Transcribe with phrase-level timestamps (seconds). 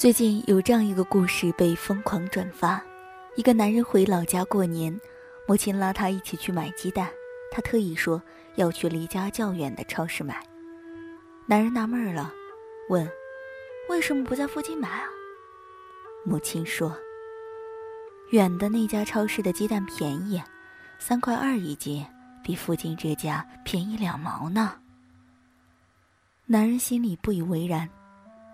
[0.00, 2.82] 最近有这样一个故事被疯狂转发：
[3.36, 4.98] 一个男人回老家过年，
[5.46, 7.10] 母亲拉他一起去买鸡蛋，
[7.50, 8.22] 他特意说
[8.54, 10.42] 要去离家较远的超市买。
[11.44, 12.32] 男人纳闷了，
[12.88, 13.06] 问
[13.90, 15.04] ：“为什么不在附近买啊？”
[16.24, 16.96] 母亲说
[18.32, 20.42] ：“远的那家超市的鸡蛋便宜，
[20.98, 22.02] 三块二一斤，
[22.42, 24.76] 比附近这家便宜两毛呢。”
[26.48, 27.86] 男人心里不以为然，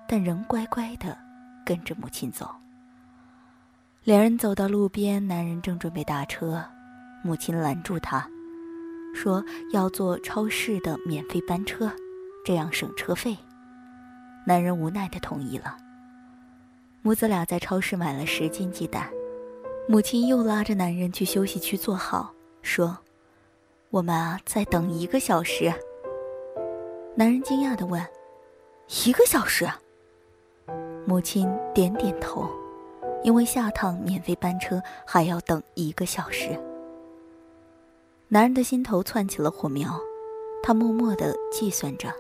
[0.09, 1.17] 但仍乖乖的。
[1.67, 2.49] 跟着母亲走。
[4.05, 6.65] 两人走到路边，男人正准备打车，
[7.25, 8.25] 母亲拦住他，
[9.13, 11.93] 说要坐超市的免费班车，
[12.45, 13.37] 这样省车费。
[14.47, 15.77] 男人无奈的同意了。
[17.03, 19.11] 母子俩在超市买了十斤鸡蛋，
[19.89, 22.97] 母亲又拉着男人去休息区坐好，说
[23.91, 25.73] ：“我们啊，再等一个小时。”
[27.17, 28.01] 男人惊讶的问
[29.05, 29.69] ：“一个小时？”
[31.07, 32.51] 母亲点点头，
[33.23, 36.59] 因为下趟免费班车还要等一个小时。
[38.29, 40.01] 男人的心头窜起了火苗，
[40.65, 42.13] 他默默地计算着，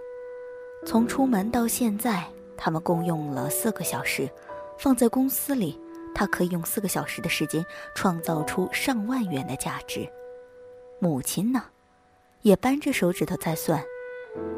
[0.86, 2.24] 从出门到现在，
[2.56, 4.30] 他们共用了四个小时。
[4.78, 5.80] 放在公司里，
[6.14, 7.64] 他可以用四个小时的时间
[7.94, 10.06] 创造出上万元的价值。
[11.00, 11.64] 母亲呢，
[12.42, 13.82] 也扳着手指头在算。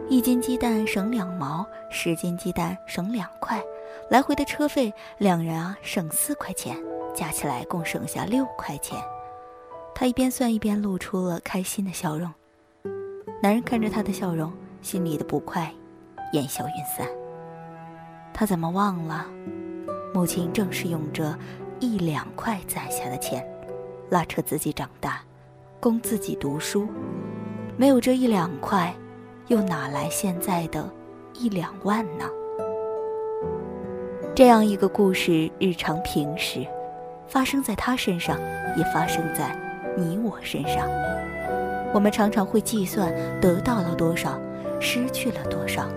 [0.09, 3.63] 一斤鸡蛋省两毛，十斤鸡蛋省两块，
[4.11, 6.77] 来回的车费两人啊省四块钱，
[7.15, 8.99] 加起来共省下六块钱。
[9.95, 12.33] 他一边算一边露出了开心的笑容。
[13.43, 15.73] 男人看着他的笑容，心里的不快
[16.33, 17.07] 烟消云散。
[18.33, 19.27] 他怎么忘了，
[20.15, 21.37] 母亲正是用着
[21.81, 23.47] 一两块攒下的钱，
[24.11, 25.21] 拉扯自己长大，
[25.81, 26.89] 供自己读书。
[27.77, 28.95] 没有这一两块。
[29.49, 30.93] 又哪来现在的
[31.33, 32.29] 一两万呢？
[34.39, 36.65] 这样一个故事，日常平时，
[37.27, 38.39] 发生在他身上，
[38.77, 39.51] 也发生在
[39.97, 40.89] 你我身上。
[41.93, 44.39] 我们常常会计算得到了多少，
[44.79, 45.89] 失去了多少，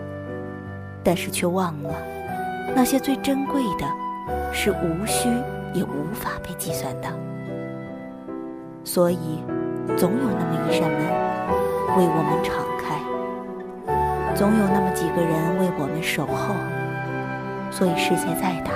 [1.03, 1.93] 但是却忘了，
[2.75, 3.85] 那些最珍贵的，
[4.51, 5.29] 是无需
[5.75, 7.09] 也无法被计算的。
[8.83, 9.43] 所以，
[9.95, 10.99] 总有那么一扇门，
[11.95, 14.33] 为我们敞开。
[14.33, 16.55] 总有那么几个人为我们守候，
[17.81, 18.71] 所以世界再大，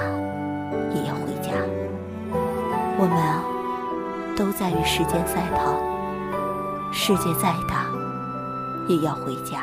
[0.95, 1.51] 也要回家。
[2.97, 3.45] 我们啊，
[4.35, 5.79] 都在与时间赛跑。
[6.91, 7.85] 世界再大，
[8.87, 9.59] 也要回家。